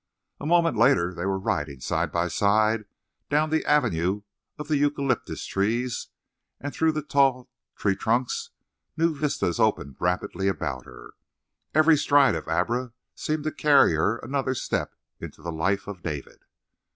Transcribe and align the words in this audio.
A 0.39 0.47
moment 0.47 0.77
later 0.79 1.13
they 1.13 1.27
were 1.27 1.37
riding 1.37 1.79
side 1.79 2.11
by 2.11 2.27
side 2.27 2.85
down 3.29 3.51
the 3.51 3.63
avenue 3.65 4.23
of 4.57 4.67
the 4.67 4.77
eucalyptus 4.77 5.45
trees, 5.45 6.07
and 6.59 6.73
through 6.73 6.93
the 6.93 7.03
tall 7.03 7.51
treetrunks 7.77 8.49
new 8.97 9.13
vistas 9.13 9.59
opened 9.59 9.97
rapidly 9.99 10.47
about 10.47 10.85
her. 10.85 11.11
Every 11.75 11.97
stride 11.97 12.33
of 12.33 12.47
Abra 12.47 12.93
seemed 13.13 13.43
to 13.43 13.51
carry 13.51 13.93
her 13.93 14.17
another 14.17 14.55
step 14.55 14.95
into 15.19 15.43
the 15.43 15.51
life 15.51 15.85
of 15.85 16.01
David. 16.01 16.45